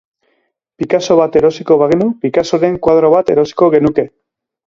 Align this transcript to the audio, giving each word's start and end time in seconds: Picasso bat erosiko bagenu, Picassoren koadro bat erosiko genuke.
Picasso 0.83 1.17
bat 1.19 1.35
erosiko 1.41 1.77
bagenu, 1.81 2.09
Picassoren 2.25 2.79
koadro 2.87 3.13
bat 3.17 3.31
erosiko 3.35 3.69
genuke. 3.77 4.07